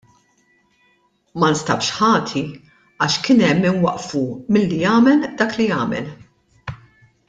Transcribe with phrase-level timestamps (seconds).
[1.41, 4.25] Ma nstabx ħati għax kien hemm min waqqfu
[4.57, 6.13] milli jagħmel dak li għamel.